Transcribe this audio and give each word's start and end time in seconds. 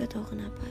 Gak 0.00 0.16
tau 0.16 0.24
kenapa. 0.24 0.64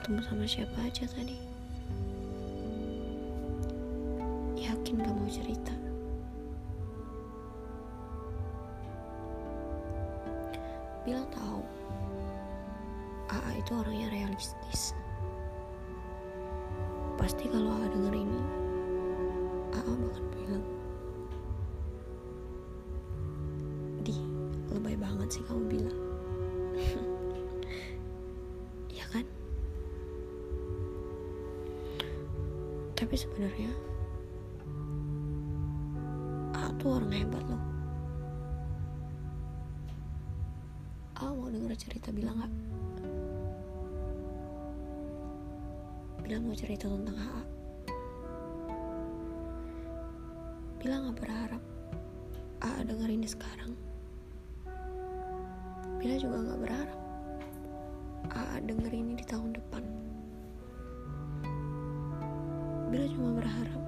Ketemu 0.00 0.24
sama 0.24 0.48
siapa 0.48 0.80
aja 0.80 1.04
tadi? 1.12 1.36
Yakin 4.56 4.96
gak 4.96 5.12
mau 5.12 5.28
cerita? 5.28 5.76
Bilang 11.04 11.28
tahu 11.28 11.60
AA 13.28 13.60
itu 13.60 13.72
orangnya 13.76 14.08
realistis 14.08 14.96
Pasti 17.20 17.44
kalau 17.52 17.68
AA 17.68 17.92
denger 17.92 18.14
ini 18.24 18.40
AA 19.76 19.92
bakal 20.00 20.24
bilang 20.32 20.64
Di, 24.00 24.16
lebay 24.72 24.96
banget 24.96 25.28
sih 25.28 25.44
kamu 25.44 25.68
bilang 25.68 25.99
Tapi 33.10 33.26
sebenarnya 33.26 33.74
AA 36.54 36.70
tuh 36.78 36.94
orang 36.94 37.10
hebat 37.10 37.42
loh. 37.42 37.58
AA 41.18 41.34
mau 41.34 41.50
denger 41.50 41.74
cerita 41.74 42.14
bilang 42.14 42.38
gak? 42.38 42.54
Bilang 46.22 46.46
mau 46.46 46.54
cerita 46.54 46.86
tentang 46.86 47.18
AA 47.18 47.42
Bilang 50.78 51.10
gak 51.10 51.18
berharap 51.18 51.62
AA 52.62 52.80
denger 52.86 53.10
ini 53.10 53.26
sekarang? 53.26 53.74
Bila 55.98 56.14
juga 56.14 56.46
gak 56.46 56.60
berharap 56.62 57.00
AA 58.38 58.56
denger 58.70 58.92
ini 58.94 59.18
di 59.18 59.26
tahun 59.26 59.58
depan 59.58 60.09
Bila 62.90 63.06
cuma 63.06 63.38
berharap 63.38 63.82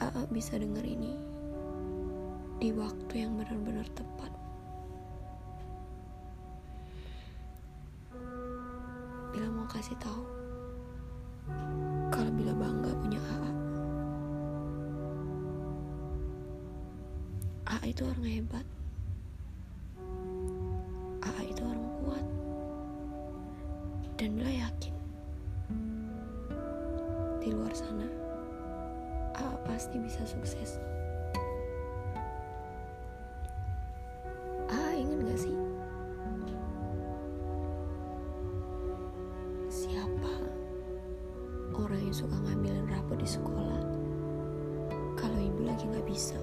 AA 0.00 0.24
bisa 0.32 0.56
denger 0.56 0.80
ini 0.88 1.12
di 2.56 2.72
waktu 2.72 3.28
yang 3.28 3.36
benar-benar 3.36 3.84
tepat. 3.92 4.32
Bila 9.36 9.52
mau 9.52 9.68
kasih 9.68 9.92
tahu 10.00 10.24
kalau 12.08 12.32
Bila 12.32 12.56
bangga 12.56 12.92
punya 12.96 13.20
AA. 13.20 13.52
AA 17.68 17.84
itu 17.92 18.02
orang 18.08 18.24
hebat. 18.24 18.66
AA 21.20 21.42
itu 21.52 21.62
orang 21.68 21.84
kuat. 22.00 22.24
Dan 24.16 24.40
Bila 24.40 24.48
yakin 24.48 24.99
pasti 29.80 29.96
bisa 29.96 30.20
sukses. 30.28 30.76
AA 34.68 35.00
ingat 35.00 35.24
gak 35.24 35.40
sih? 35.40 35.56
Siapa 39.72 40.32
orang 41.72 41.96
yang 41.96 42.12
suka 42.12 42.36
ngambilin 42.44 42.92
rapot 42.92 43.16
di 43.16 43.24
sekolah 43.24 43.80
kalau 45.16 45.40
ibu 45.40 45.64
lagi 45.64 45.88
nggak 45.88 46.04
bisa? 46.04 46.36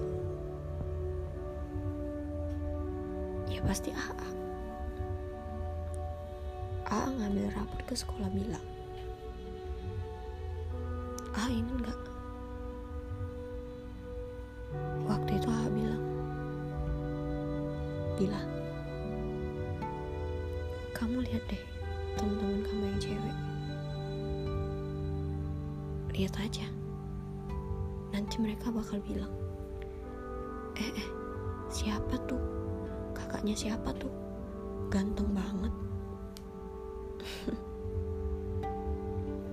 Ya 3.54 3.62
pasti 3.62 3.94
AA 3.94 4.28
AA 6.90 7.06
ngambil 7.22 7.46
rapot 7.54 7.80
ke 7.86 7.94
sekolah 7.94 8.26
Bila 8.34 8.58
AA 11.38 11.54
ingat 11.54 11.76
nggak 11.86 12.17
waktu 15.08 15.30
itu 15.36 15.48
AA 15.48 15.68
bilang 15.72 16.04
Bila 18.18 18.40
kamu 20.98 21.22
lihat 21.22 21.46
deh 21.46 21.62
teman-teman 22.18 22.66
kamu 22.66 22.82
yang 22.90 22.98
cewek. 22.98 23.36
Lihat 26.18 26.34
aja. 26.42 26.66
Nanti 28.10 28.42
mereka 28.42 28.74
bakal 28.74 28.98
bilang 29.06 29.30
eh 30.74 30.90
eh 30.90 31.08
siapa 31.70 32.18
tuh? 32.26 32.42
Kakaknya 33.14 33.54
siapa 33.54 33.94
tuh? 33.94 34.10
Ganteng 34.90 35.30
banget. 35.30 35.70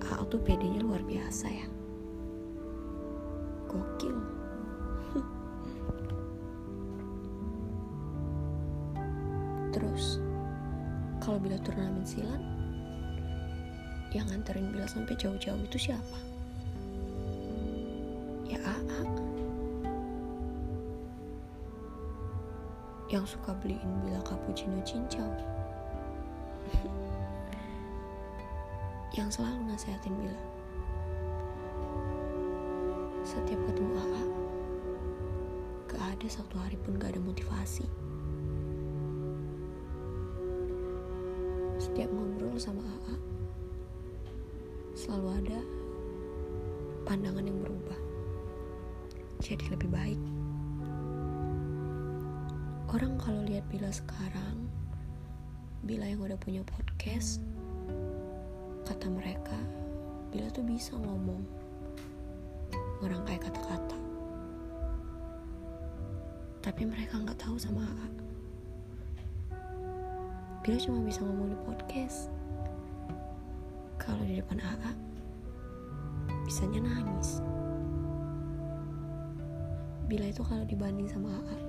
AA 0.09 0.24
tuh 0.26 0.42
pedenya 0.42 0.82
luar 0.82 1.06
biasa 1.06 1.46
ya. 1.46 1.70
Gokil 3.70 4.18
kalau 11.25 11.41
bila 11.41 11.58
turnamen 11.66 12.06
silat 12.06 12.38
yang 14.13 14.30
nganterin 14.30 14.69
bila 14.69 14.86
sampai 14.86 15.18
jauh-jauh 15.18 15.58
itu 15.66 15.90
siapa? 15.90 16.19
Ya 18.46 18.62
AA 18.62 19.02
yang 23.09 23.26
suka 23.26 23.58
beliin 23.58 23.90
bila 24.05 24.22
cappuccino 24.22 24.78
cincau. 24.85 25.26
Yang 29.16 29.40
selalu 29.40 29.61
nasehatin 29.72 30.11
bila. 30.17 30.41
Setiap 33.23 33.61
ketemu 33.72 33.94
AA 33.97 34.23
gak 35.85 36.02
ada 36.02 36.28
satu 36.28 36.59
hari 36.59 36.76
pun 36.82 36.97
gak 37.00 37.16
ada 37.16 37.22
motivasi 37.23 37.88
setiap 41.96 42.12
ngobrol 42.12 42.59
sama 42.59 42.84
AA 42.84 43.16
selalu 45.00 45.28
ada 45.32 45.59
pandangan 47.08 47.47
yang 47.47 47.56
berubah 47.64 47.96
jadi 49.40 49.64
lebih 49.72 49.88
baik. 49.96 50.20
Orang 52.92 53.16
kalau 53.16 53.47
lihat 53.47 53.64
Bila 53.72 53.88
sekarang 53.96 54.68
Bila 55.88 56.03
yang 56.12 56.20
udah 56.20 56.36
punya 56.36 56.68
podcast 56.68 57.40
kata 58.84 59.08
mereka 59.08 59.56
Bila 60.36 60.52
tuh 60.52 60.68
bisa 60.68 61.00
ngomong 61.00 61.48
ngerangkai 63.00 63.40
kata-kata. 63.40 64.00
Tapi 66.59 66.82
mereka 66.84 67.24
nggak 67.24 67.40
tahu 67.40 67.56
sama 67.56 67.88
AA 67.88 68.25
Bila 70.66 70.82
cuma 70.82 70.97
bisa 71.06 71.22
ngomong 71.22 71.53
di 71.53 71.58
podcast 71.62 72.34
kalau 74.02 74.17
di 74.26 74.41
depan 74.41 74.58
AA 74.58 74.91
bisanya 76.41 76.90
nangis. 76.90 77.38
Bila 80.09 80.26
itu 80.26 80.41
kalau 80.41 80.66
dibanding 80.66 81.06
sama 81.06 81.38
AA 81.38 81.59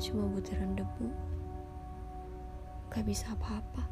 cuma 0.00 0.32
butiran 0.32 0.72
debu 0.72 1.12
gak 2.88 3.04
bisa 3.04 3.28
apa-apa 3.36 3.84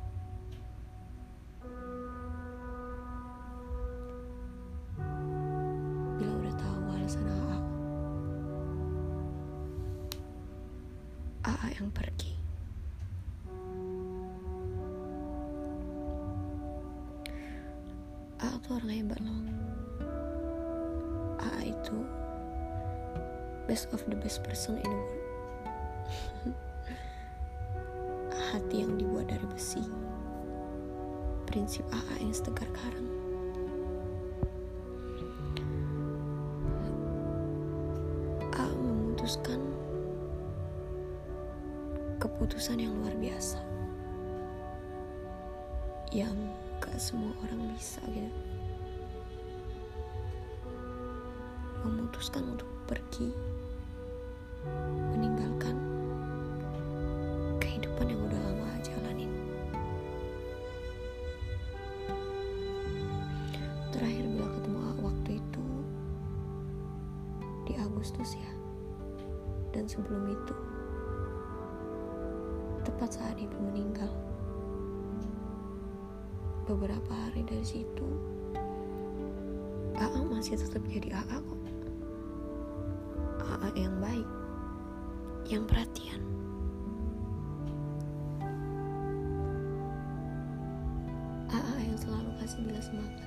AA 18.41 18.57
tuh 18.65 18.81
orang 18.81 18.89
hebat 18.89 19.21
loh. 19.21 19.37
AA 21.45 21.77
itu 21.77 21.99
best 23.69 23.93
of 23.93 24.01
the 24.09 24.17
best 24.17 24.41
person 24.41 24.81
in 24.81 24.89
the 24.89 24.97
world. 24.97 25.25
Hati 28.51 28.81
yang 28.81 28.97
dibuat 28.97 29.29
dari 29.29 29.45
besi. 29.53 29.85
Prinsip 31.45 31.85
AA 31.93 32.25
yang 32.25 32.33
setegar 32.33 32.73
karang 32.73 33.20
memutuskan 51.85 52.45
untuk 52.57 52.69
pergi 52.85 53.33
meninggalkan 55.17 55.73
kehidupan 57.63 58.13
yang 58.13 58.21
udah 58.29 58.41
lama 58.41 58.69
jalanin. 58.85 59.33
Terakhir 63.91 64.25
bila 64.29 64.49
ketemu 64.53 64.79
waktu 65.01 65.31
itu 65.41 65.67
di 67.65 67.73
Agustus 67.81 68.37
ya. 68.37 68.53
Dan 69.71 69.87
sebelum 69.87 70.35
itu 70.35 70.57
tepat 72.85 73.17
saat 73.17 73.37
ibu 73.39 73.57
meninggal. 73.71 74.11
Beberapa 76.69 77.11
hari 77.11 77.43
dari 77.49 77.67
situ 77.67 78.09
masih 80.41 80.57
tetap 80.57 80.81
jadi 80.89 81.13
AA 81.13 81.37
kok. 81.37 81.61
AA 83.45 83.69
yang 83.77 83.93
baik 84.01 84.29
yang 85.53 85.69
perhatian. 85.69 86.17
AA 91.53 91.77
yang 91.85 91.99
selalu 92.01 92.33
kasih 92.41 92.65
Bila 92.65 92.81
semangat. 92.81 93.21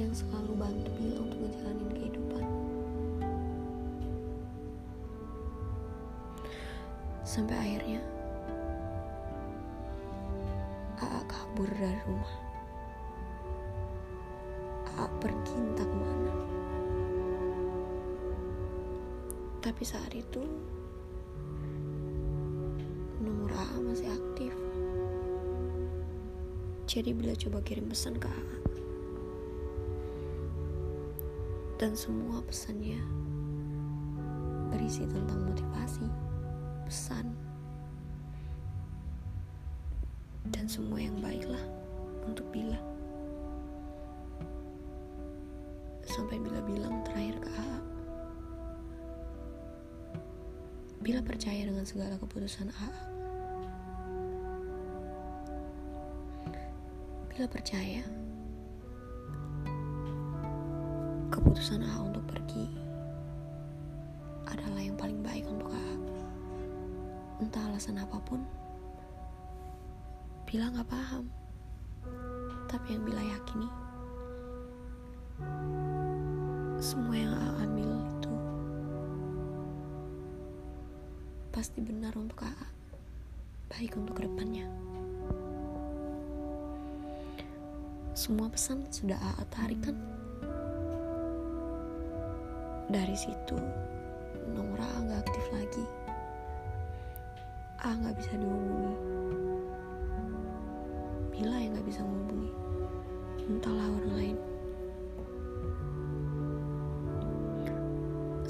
Yang 0.00 0.24
selalu 0.24 0.52
bantu 0.56 0.88
Bila 0.96 1.16
untuk 1.28 1.36
ngejalanin 1.36 1.90
kehidupan. 1.92 2.46
Sampai 7.20 7.56
akhirnya 7.60 8.00
AA 11.04 11.20
kabur 11.28 11.68
dari 11.76 12.00
rumah 12.08 12.51
tapi 19.62 19.86
saat 19.86 20.10
itu 20.10 20.42
nomor 23.22 23.46
AA 23.54 23.78
masih 23.78 24.10
aktif. 24.10 24.50
Jadi 26.90 27.14
bila 27.14 27.30
coba 27.38 27.62
kirim 27.62 27.86
pesan 27.86 28.18
ke 28.18 28.26
AA 28.26 28.58
dan 31.78 31.94
semua 31.94 32.42
pesannya 32.42 32.98
berisi 34.74 35.06
tentang 35.06 35.46
motivasi 35.46 36.10
pesan 36.82 37.30
dan 40.50 40.66
semua 40.66 40.98
yang 40.98 41.14
baiklah 41.22 41.62
untuk 42.26 42.50
Bila. 42.50 42.82
Sampai 46.02 46.42
Bila 46.42 46.58
bilang 46.66 47.06
terakhir 47.06 47.38
ke 47.38 47.50
AA 47.54 47.91
Bila 51.02 51.18
percaya 51.18 51.66
dengan 51.66 51.82
segala 51.82 52.14
keputusan 52.14 52.70
AA 52.70 52.90
Bila 57.26 57.46
percaya 57.50 58.06
keputusan 61.34 61.82
AA 61.82 61.98
untuk 62.06 62.22
pergi 62.30 62.70
adalah 64.46 64.78
yang 64.78 64.94
paling 64.94 65.18
baik 65.26 65.42
untuk 65.50 65.74
AA 65.74 65.94
entah 67.42 67.66
alasan 67.66 67.98
apa 67.98 68.22
pun 68.22 68.46
Bila 70.46 70.70
gak 70.70 70.86
paham 70.86 71.26
tapi 72.70 72.94
yang 72.94 73.02
Bila 73.02 73.26
yakini 73.26 73.66
semua 76.78 77.18
yang 77.18 77.34
AA 77.34 77.50
ambil 77.66 78.11
pasti 81.62 81.78
benar 81.78 82.10
untuk 82.18 82.42
AA 82.42 82.66
baik 83.70 83.94
untuk 83.94 84.18
ke 84.18 84.26
depannya. 84.26 84.66
Semua 88.18 88.50
pesan 88.50 88.82
sudah 88.90 89.14
AA 89.14 89.46
tarik 89.46 89.78
kan 89.78 89.94
dari 92.90 93.14
situ 93.14 93.54
nomor 94.50 94.74
AA 94.74 95.06
gak 95.06 95.22
aktif 95.22 95.46
lagi. 95.54 95.84
AA 97.78 97.94
gak 98.10 98.16
bisa 98.18 98.32
dihubungi. 98.42 98.94
Bila 101.30 101.54
yang 101.62 101.78
gak 101.78 101.86
bisa 101.86 102.02
menghubungi. 102.02 102.52
Entahlah 103.46 103.86
orang 103.86 104.10
lain. 104.18 104.36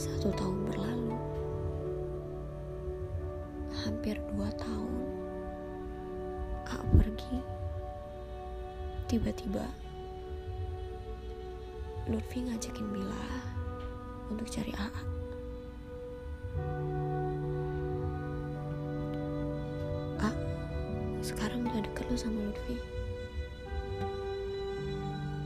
Satu 0.00 0.32
tahun 0.32 0.56
berlalu 0.72 1.01
hampir 3.92 4.16
dua 4.32 4.48
tahun 4.56 5.04
A 6.72 6.80
pergi 6.96 7.44
tiba-tiba 9.04 9.68
Lutfi 12.08 12.40
ngajakin 12.40 12.88
Bila 12.88 13.20
untuk 14.32 14.48
cari 14.48 14.72
AA 14.72 15.00
A 20.24 20.30
sekarang 21.20 21.68
udah 21.68 21.84
deket 21.84 22.08
lo 22.08 22.16
sama 22.16 22.48
Lutfi. 22.48 22.80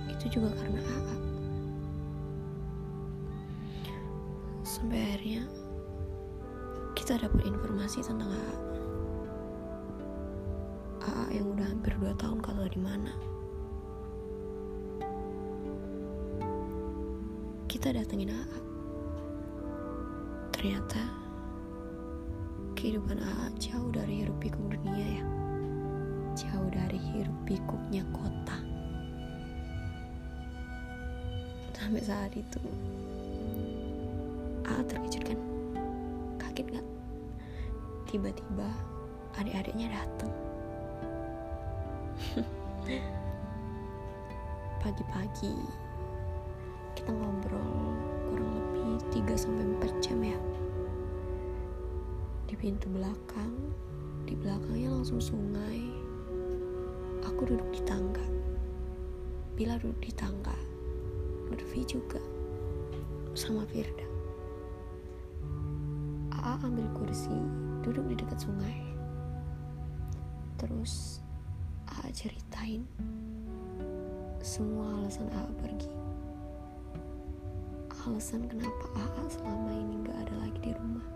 Itu 0.06 0.38
juga 0.38 0.54
karena 0.54 0.78
AA 0.86 1.16
sampai 4.62 5.02
akhirnya 5.02 5.42
kita 7.06 7.22
dapat 7.22 7.45
informasi 7.86 8.02
tentang 8.02 8.34
AA 8.34 8.54
AA 11.06 11.38
yang 11.38 11.46
udah 11.54 11.66
hampir 11.70 11.94
2 12.02 12.18
tahun 12.18 12.42
kalau 12.42 12.66
di 12.66 12.80
mana? 12.82 13.14
Kita 17.70 17.94
datengin 17.94 18.34
AA 18.34 18.58
ternyata 20.50 20.98
kehidupan 22.74 23.22
AA 23.22 23.54
jauh 23.62 23.86
dari 23.94 24.26
hiruk 24.26 24.34
pikuk 24.42 24.66
dunia 24.66 25.22
ya. 25.22 25.24
Jauh 26.34 26.66
dari 26.74 26.98
hiruk 26.98 27.38
pikuknya 27.46 28.02
kota. 28.10 28.58
Sampai 31.70 32.02
saat 32.02 32.34
itu 32.34 32.58
AA 34.66 34.82
terkejut 34.90 35.22
kan? 35.22 35.38
Kaget 36.42 36.66
gak 36.74 36.95
tiba-tiba 38.06 38.70
adik-adiknya 39.36 39.92
datang 39.92 40.32
pagi-pagi 44.86 45.54
kita 46.96 47.12
ngobrol 47.12 47.92
kurang 48.32 48.50
lebih 48.56 48.98
3 49.12 49.36
sampai 49.36 49.64
4 49.84 50.04
jam 50.04 50.18
ya. 50.24 50.38
Di 52.48 52.54
pintu 52.56 52.88
belakang 52.88 53.52
di 54.24 54.32
belakangnya 54.32 54.96
langsung 54.96 55.20
sungai. 55.20 55.86
Aku 57.28 57.44
duduk 57.44 57.68
di 57.74 57.82
tangga. 57.84 58.24
Bila 59.54 59.76
duduk 59.76 60.00
di 60.08 60.12
tangga 60.16 60.56
Lutfi 61.52 61.84
juga 61.84 62.22
sama 63.36 63.68
Firda. 63.68 64.08
A 66.32 66.56
ambil 66.64 66.86
kursi 66.96 67.34
duduk 67.86 68.02
di 68.10 68.18
dekat 68.18 68.42
sungai. 68.42 68.74
Terus 70.58 71.22
A 71.86 72.10
ceritain 72.10 72.82
semua 74.42 74.90
alasan 74.98 75.30
A 75.30 75.46
pergi. 75.62 75.86
Alasan 78.06 78.50
kenapa 78.50 78.86
AA 78.90 79.22
selama 79.30 79.70
ini 79.70 79.94
gak 80.02 80.18
ada 80.26 80.34
lagi 80.42 80.58
di 80.66 80.72
rumah. 80.74 81.06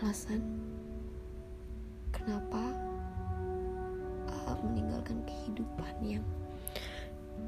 Alasan 0.00 0.40
kenapa 2.08 2.72
AA 4.32 4.52
meninggalkan 4.64 5.20
kehidupan 5.28 5.94
yang 6.00 6.24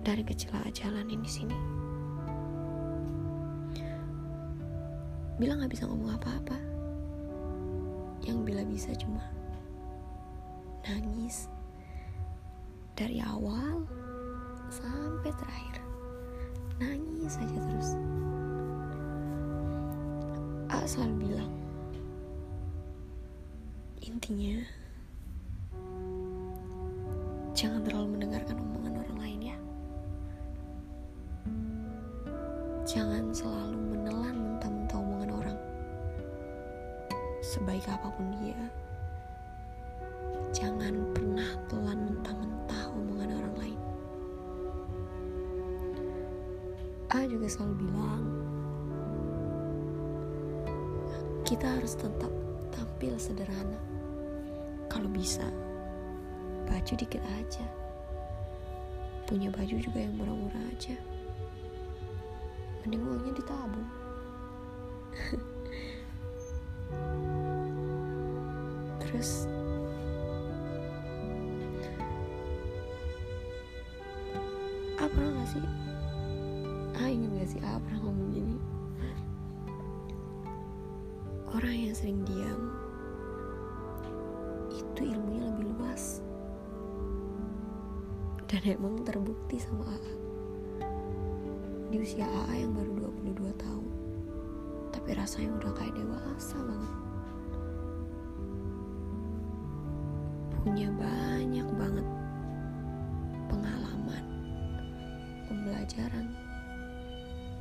dari 0.04 0.20
kecil 0.20 0.52
AA 0.52 0.68
jalanin 0.68 1.24
di 1.24 1.32
sini. 1.32 1.56
Bilang 5.40 5.64
gak 5.64 5.72
bisa 5.72 5.88
ngomong 5.88 6.12
apa-apa 6.16 6.75
yang 8.26 8.42
bila 8.42 8.66
bisa 8.66 8.90
cuma 8.98 9.22
nangis 10.82 11.46
dari 12.98 13.22
awal 13.22 13.86
sampai 14.66 15.30
terakhir. 15.30 15.78
Nangis 16.82 17.38
saja 17.38 17.56
terus. 17.70 17.94
A 20.66 20.82
selalu 20.82 21.30
bilang 21.30 21.52
intinya 24.02 24.58
jangan 27.54 27.80
terlalu 27.86 28.18
mendengarkan 28.18 28.58
omongan 28.58 28.94
orang 29.06 29.18
lain 29.22 29.40
ya. 29.54 29.56
Jangan 32.86 33.30
selalu 33.34 33.78
menelan 33.94 34.45
sebaik 37.46 37.86
apa 37.86 38.10
pun 38.10 38.26
dia 38.42 38.58
jangan 40.50 41.14
pernah 41.14 41.46
telan 41.70 42.10
mentah-mentah 42.10 42.90
omongan 42.90 43.30
orang 43.38 43.54
lain. 43.54 43.80
A 47.14 47.22
juga 47.30 47.46
selalu 47.46 47.86
bilang 47.86 48.24
kita 51.46 51.70
harus 51.70 51.94
tetap 51.94 52.34
tampil 52.74 53.14
sederhana. 53.14 53.78
Kalau 54.90 55.06
bisa 55.06 55.46
baju 56.66 56.92
dikit 56.98 57.22
aja. 57.38 57.66
Punya 59.30 59.54
baju 59.54 59.76
juga 59.78 60.02
yang 60.02 60.18
murah-murah 60.18 60.64
aja. 60.74 60.98
Mending 62.82 63.06
uangnya 63.06 63.32
ditabung 63.38 63.88
terus? 69.16 69.48
Apa 75.00 75.08
pernah 75.08 75.48
sih? 75.48 75.64
Ah 77.00 77.08
inget 77.08 77.32
gak 77.32 77.48
sih? 77.48 77.60
Ah 77.64 77.80
pernah 77.80 78.04
ngomong 78.04 78.28
gini. 78.36 78.56
Orang 81.48 81.72
yang 81.72 81.96
sering 81.96 82.20
diam 82.28 82.76
itu 84.68 85.08
ilmunya 85.08 85.48
lebih 85.48 85.72
luas. 85.80 86.20
Dan 88.44 88.60
emang 88.68 89.00
terbukti 89.00 89.56
sama 89.56 89.96
AA 89.96 90.12
di 91.88 91.96
usia 92.04 92.28
AA 92.28 92.68
yang 92.68 92.76
baru 92.76 93.08
22 93.32 93.48
tahun. 93.56 93.88
Tapi 94.92 95.08
rasanya 95.16 95.56
udah 95.56 95.72
kayak 95.72 95.96
dewasa 95.96 96.60
banget 96.60 97.05
punya 100.66 100.90
banyak 100.98 101.68
banget 101.78 102.06
pengalaman 103.46 104.24
pembelajaran. 105.46 106.26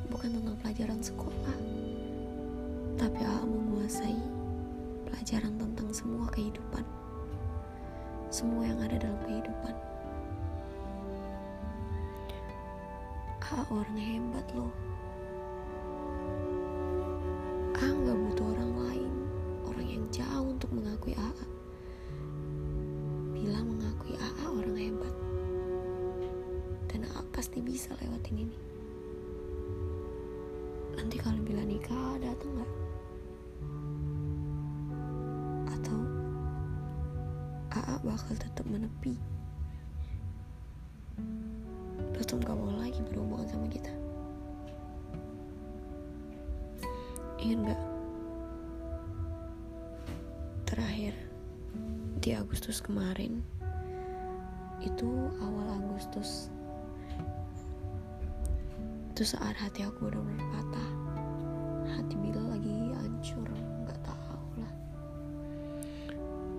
Bukan 0.09 0.33
tentang 0.33 0.57
pelajaran 0.57 0.99
sekolah 1.05 1.57
tapi 2.97 3.21
AA 3.21 3.45
menguasai 3.45 4.17
pelajaran 5.05 5.53
tentang 5.53 5.93
semua 5.93 6.25
kehidupan. 6.33 6.81
Semua 8.33 8.73
yang 8.73 8.81
ada 8.81 8.97
dalam 8.97 9.21
kehidupan. 9.21 9.75
AA 13.37 13.61
orang 13.69 13.99
hebat 14.01 14.47
loh. 14.57 14.73
AA 17.77 17.93
gak 18.01 18.17
butuh 18.17 18.47
orang 18.49 18.71
lain. 18.81 19.13
Orang 19.61 19.85
yang 19.85 20.05
jauh 20.09 20.57
untuk 20.57 20.73
mengakui 20.73 21.13
AA 21.13 21.54
pasti 27.35 27.59
bisa 27.59 27.91
lewatin 27.99 28.47
ini. 28.47 28.57
Nanti 30.95 31.19
kalau 31.19 31.35
bila 31.43 31.67
nikah 31.67 32.15
datang 32.23 32.55
nggak? 32.55 32.73
Atau 35.75 35.99
AA 37.75 37.95
bakal 38.07 38.39
tetap 38.39 38.63
menepi? 38.63 39.19
Tetap 42.15 42.39
gak 42.47 42.55
mau 42.55 42.71
lagi 42.79 43.03
berhubungan 43.11 43.51
sama 43.51 43.67
kita. 43.67 43.91
Ingat 47.43 47.75
gak 47.75 47.83
terakhir 50.63 51.13
di 52.23 52.31
Agustus 52.31 52.79
kemarin 52.79 53.43
itu 54.79 55.07
awal 55.43 55.67
Agustus 55.83 56.47
itu 59.15 59.31
saat 59.31 59.55
hati 59.55 59.79
aku 59.79 60.11
benar-benar 60.11 60.43
patah. 60.51 60.91
Hati 61.87 62.19
Bila 62.19 62.51
lagi 62.51 62.91
hancur 62.99 63.47
nggak 63.87 63.95
tahu 64.03 64.59
lah. 64.59 64.73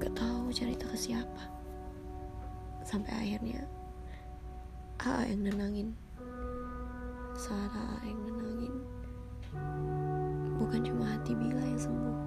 Nggak 0.01 0.17
tahu 0.17 0.49
cerita 0.57 0.89
ke 0.89 0.97
siapa. 0.97 1.53
Sampai 2.81 3.13
akhirnya 3.13 3.61
A 5.05 5.29
yang 5.29 5.45
nenangin. 5.45 5.93
Saat 7.37 7.77
yang 8.09 8.25
nenangin. 8.25 8.73
Bukan 10.57 10.81
cuma 10.81 11.13
hati 11.13 11.37
Bila 11.37 11.61
yang 11.61 11.77
sembuh. 11.77 12.19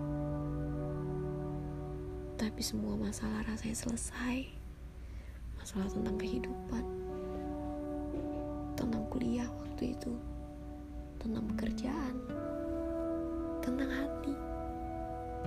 Tapi 2.38 2.62
semua 2.62 2.94
masalah 3.02 3.42
rasanya 3.50 3.74
selesai. 3.74 4.46
Masalah 5.58 5.90
tentang 5.90 6.22
kehidupan 6.22 6.99
kuliah 9.10 9.50
waktu 9.66 9.98
itu. 9.98 10.14
Tentang 11.20 11.44
pekerjaan 11.56 12.16
tentang 13.60 13.92
hati. 13.92 14.34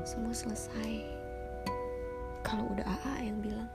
Semua 0.04 0.34
selesai. 0.34 0.92
Kalau 2.44 2.68
udah 2.74 2.84
AA 2.84 3.32
yang 3.32 3.38
bilang. 3.40 3.70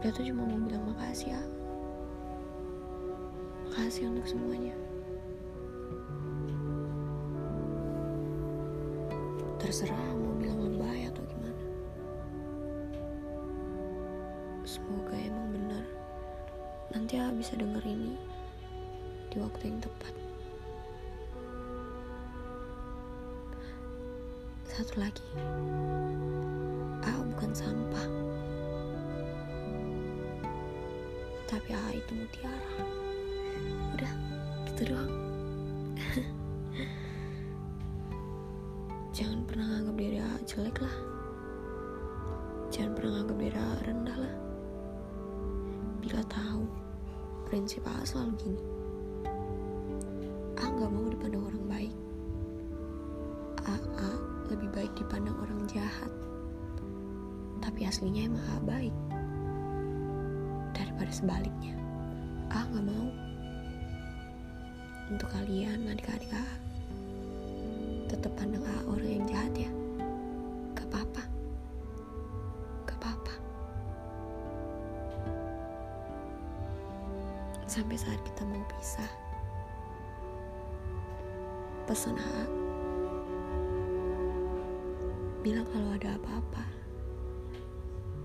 Dia 0.00 0.08
tuh 0.14 0.24
cuma 0.24 0.48
mau 0.48 0.56
bilang 0.64 0.88
makasih 0.88 1.36
ya 1.36 1.42
makasih 3.70 4.06
untuk 4.06 4.26
semuanya. 4.26 4.74
Terserah 9.58 9.98
mau 10.14 10.34
bilang 10.38 10.62
lebay 10.62 11.09
nanti 17.10 17.26
A 17.26 17.34
bisa 17.34 17.58
denger 17.58 17.82
ini 17.90 18.14
di 19.34 19.42
waktu 19.42 19.66
yang 19.66 19.82
tepat. 19.82 20.14
Satu 24.70 24.94
lagi 25.02 25.26
A 27.02 27.10
bukan 27.34 27.50
sampah. 27.50 28.06
Tapi 31.50 31.74
A 31.74 31.82
itu 31.98 32.14
mutiara. 32.14 32.78
Udah 33.98 34.12
gitu 34.70 34.94
doang. 34.94 35.10
Jangan 39.18 39.42
pernah 39.50 39.82
anggap 39.82 39.98
diri 39.98 40.22
A 40.22 40.30
jelek 40.46 40.78
lah. 40.78 40.94
Jangan 42.70 42.94
pernah 42.94 43.18
anggap 43.26 43.34
diri 43.34 43.58
A 43.58 43.82
rendah 43.82 44.14
lah. 44.14 44.34
Bila 46.06 46.22
tahu 46.30 46.79
prinsip 47.50 47.82
A 47.82 48.06
selalu 48.06 48.32
gini. 48.38 48.62
A 50.54 50.70
gak 50.70 50.86
mau 50.86 51.10
dipandang 51.10 51.42
orang 51.50 51.64
baik. 51.66 51.94
A, 53.66 53.74
A 53.74 54.10
lebih 54.54 54.70
baik 54.70 54.92
dipandang 54.94 55.34
orang 55.34 55.66
jahat. 55.66 56.14
Tapi 57.58 57.90
aslinya 57.90 58.30
emang 58.30 58.46
A 58.54 58.56
baik. 58.62 58.94
Daripada 60.78 61.10
sebaliknya. 61.10 61.74
A 62.54 62.70
gak 62.70 62.86
mau. 62.86 63.10
Untuk 65.10 65.26
kalian 65.34 65.90
adik-adik 65.90 66.30
A 66.30 66.46
tetap 68.10 68.34
pandang 68.34 68.62
AA 68.66 68.82
orang 68.90 69.10
yang 69.10 69.26
jahat 69.30 69.54
ya 69.54 69.70
sampai 77.70 77.94
saat 77.94 78.18
kita 78.26 78.42
mau 78.42 78.58
pisah. 78.66 79.06
Pesan 81.86 82.18
AA 82.18 82.44
bilang 85.46 85.62
kalau 85.70 85.94
ada 85.94 86.18
apa-apa. 86.18 86.66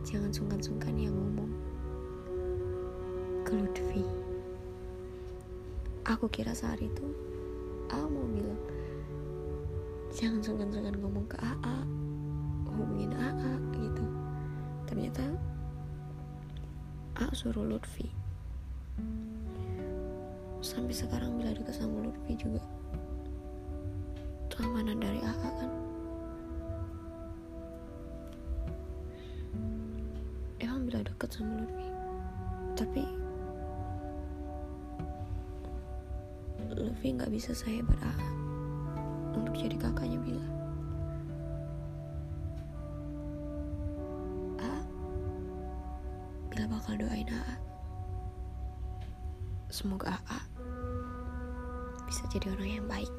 Jangan 0.02 0.34
sungkan-sungkan 0.34 0.98
yang 0.98 1.14
ngomong. 1.14 1.54
Ke 3.46 3.54
Lutfi 3.54 4.02
aku 6.10 6.26
kira 6.34 6.58
saat 6.58 6.82
itu 6.82 7.06
AA 7.94 8.02
mau 8.10 8.26
bilang 8.26 8.62
jangan 10.10 10.42
sungkan-sungkan 10.42 10.98
ngomong 10.98 11.30
ke 11.30 11.38
AA 11.38 11.78
hubungin 12.74 13.14
AA 13.14 13.54
gitu. 13.78 14.06
Ternyata 14.90 15.22
AA 17.22 17.30
suruh 17.38 17.62
Lutfi 17.62 18.26
sampai 20.66 20.98
sekarang 20.98 21.38
bila 21.38 21.54
dekat 21.54 21.78
sama 21.78 22.02
Lutfi 22.02 22.34
juga 22.34 22.58
itu 24.50 24.56
amanah 24.66 24.98
dari 24.98 25.22
AA 25.22 25.50
kan 25.62 25.72
emang 30.58 30.90
bila 30.90 31.06
deket 31.06 31.30
sama 31.30 31.54
Lutfi 31.62 31.88
tapi 32.74 33.06
Lutfi 36.74 37.14
nggak 37.14 37.30
bisa 37.30 37.54
saya 37.54 37.86
AA 37.86 38.14
untuk 39.38 39.54
jadi 39.54 39.76
kakaknya 39.78 40.18
Bila. 40.24 40.48
A, 44.64 44.74
Bila 46.50 46.64
bakal 46.72 46.96
doain 47.04 47.28
AA. 47.28 47.56
Semoga 49.68 50.16
AA 50.24 50.45
jadi 52.36 52.52
orang 52.52 52.68
yang 52.68 52.88
baik, 52.92 53.14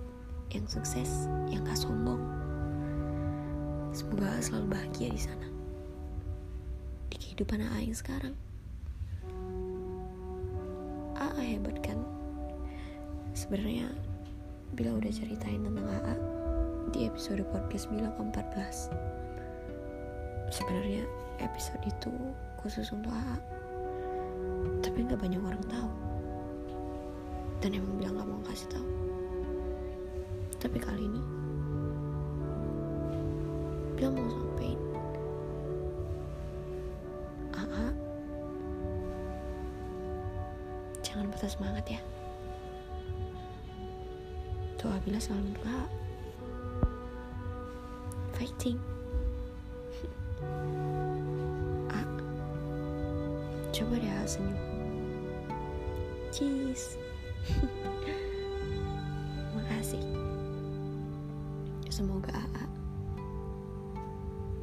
yang 0.52 0.68
sukses, 0.68 1.24
yang 1.48 1.64
gak 1.64 1.80
sombong. 1.80 2.20
Semoga 3.96 4.28
selalu 4.44 4.76
bahagia 4.76 5.08
di 5.08 5.16
sana. 5.16 5.48
Di 7.08 7.16
kehidupan 7.16 7.64
AA 7.64 7.88
yang 7.88 7.96
sekarang. 7.96 8.36
AA 11.16 11.56
hebat 11.56 11.80
kan? 11.80 11.96
Sebenarnya 13.32 13.88
Bila 14.76 15.00
udah 15.00 15.08
ceritain 15.08 15.64
tentang 15.64 15.88
AA 15.88 16.16
di 16.92 17.08
episode 17.08 17.40
podcast 17.48 17.88
Bila 17.88 18.12
ke-14. 18.20 18.92
Sebenarnya 20.52 21.08
episode 21.40 21.80
itu 21.88 22.12
khusus 22.60 22.92
untuk 22.92 23.08
AA. 23.08 23.36
Tapi 24.84 25.08
nggak 25.08 25.16
banyak 25.16 25.40
orang 25.40 25.64
tahu. 25.72 25.90
Dan 27.64 27.80
emang 27.80 27.96
bilang 27.96 28.20
nggak 28.20 28.28
mau 28.28 28.42
kasih 28.44 28.68
tahu. 28.68 29.05
Tapi 30.56 30.78
kali 30.80 31.02
ini 31.04 31.22
Bila 33.96 34.12
mau 34.12 34.28
sampein 34.28 34.80
AA 37.56 37.88
jangan 41.00 41.32
patah 41.32 41.48
semangat 41.48 41.86
ya. 41.88 42.00
Doa 44.76 45.00
bila 45.00 45.16
selalu 45.16 45.56
doa 45.56 45.80
fighting. 48.36 48.76
Ah 51.88 52.04
coba 53.72 53.96
deh 53.96 54.12
senyum. 54.28 54.60
Cheese 56.28 57.00
semoga 61.96 62.28
AA 62.28 62.64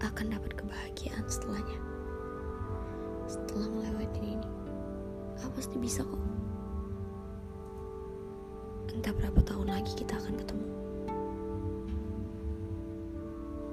akan 0.05 0.37
dapat 0.37 0.53
kebahagiaan 0.53 1.25
setelahnya 1.25 1.81
setelah 3.25 3.73
melewati 3.73 4.37
ini 4.37 4.49
AA 5.41 5.49
pasti 5.57 5.81
bisa 5.81 6.05
kok 6.05 6.21
entah 8.93 9.09
berapa 9.17 9.41
tahun 9.41 9.73
lagi 9.73 9.97
kita 9.97 10.13
akan 10.13 10.37
ketemu. 10.37 10.69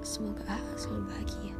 Semoga 0.01 0.41
AA 0.49 0.73
selalu 0.81 1.03
bahagia. 1.13 1.55